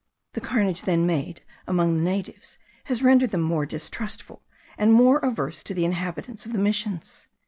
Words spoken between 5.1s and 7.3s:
averse to the inhabitants of the missions.